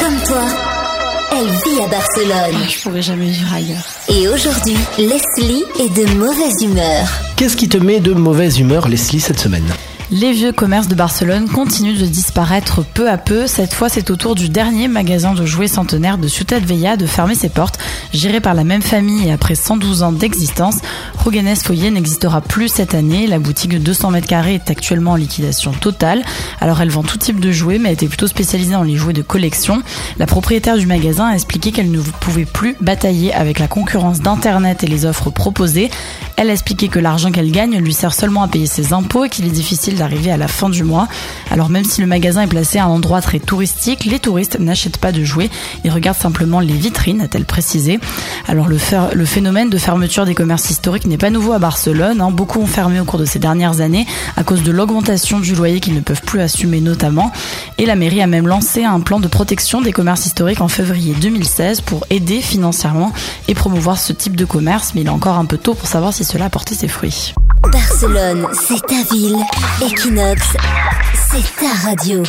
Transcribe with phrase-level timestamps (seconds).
[0.00, 0.44] Comme toi,
[1.32, 2.68] elle vit à Barcelone.
[2.68, 3.84] Je pourrais jamais vivre ailleurs.
[4.08, 7.06] Et aujourd'hui, Leslie est de mauvaise humeur.
[7.36, 9.70] Qu'est-ce qui te met de mauvaise humeur, Leslie, cette semaine?
[10.12, 13.46] Les vieux commerces de Barcelone continuent de disparaître peu à peu.
[13.46, 17.36] Cette fois, c'est au tour du dernier magasin de jouets centenaire de Ciutat de fermer
[17.36, 17.78] ses portes.
[18.12, 20.78] Géré par la même famille et après 112 ans d'existence,
[21.16, 23.28] Roganes Foyer n'existera plus cette année.
[23.28, 26.24] La boutique de 200 mètres carrés est actuellement en liquidation totale.
[26.60, 29.22] Alors, elle vend tout type de jouets, mais était plutôt spécialisée dans les jouets de
[29.22, 29.80] collection.
[30.18, 34.82] La propriétaire du magasin a expliqué qu'elle ne pouvait plus batailler avec la concurrence d'Internet
[34.82, 35.88] et les offres proposées.
[36.34, 39.28] Elle a expliqué que l'argent qu'elle gagne lui sert seulement à payer ses impôts et
[39.28, 41.08] qu'il est difficile d'arriver à la fin du mois.
[41.50, 44.98] Alors même si le magasin est placé à un endroit très touristique, les touristes n'achètent
[44.98, 45.50] pas de jouets,
[45.84, 48.00] ils regardent simplement les vitrines, a-t-elle précisé.
[48.48, 48.78] Alors le,
[49.26, 52.20] phénomène de fermeture des commerces historiques n'est pas nouveau à Barcelone.
[52.20, 52.30] Hein.
[52.30, 55.80] Beaucoup ont fermé au cours de ces dernières années à cause de l'augmentation du loyer
[55.80, 57.30] qu'ils ne peuvent plus assumer notamment.
[57.80, 61.14] Et la mairie a même lancé un plan de protection des commerces historiques en février
[61.18, 63.10] 2016 pour aider financièrement
[63.48, 66.12] et promouvoir ce type de commerce, mais il est encore un peu tôt pour savoir
[66.12, 67.32] si cela a porté ses fruits.
[67.72, 69.38] Barcelone, c'est ta ville.
[69.80, 70.42] Equinox,
[71.14, 72.22] c'est ta radio.